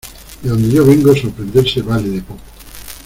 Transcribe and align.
de 0.41 0.49
donde 0.49 0.71
yo 0.71 0.83
vengo 0.83 1.15
sorprenderse 1.15 1.83
vale 1.83 2.09
de 2.09 2.21
poco. 2.23 2.41